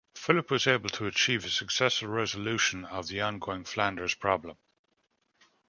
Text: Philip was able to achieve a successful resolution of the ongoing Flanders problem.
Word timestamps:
Philip 0.15 0.49
was 0.49 0.65
able 0.65 0.89
to 0.89 1.05
achieve 1.05 1.45
a 1.45 1.49
successful 1.49 2.07
resolution 2.07 2.85
of 2.85 3.07
the 3.07 3.21
ongoing 3.21 3.63
Flanders 3.65 4.15
problem. 4.15 4.57